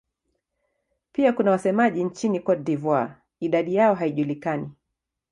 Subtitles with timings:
[1.11, 4.69] Pia kuna wasemaji nchini Cote d'Ivoire; idadi yao haijulikani.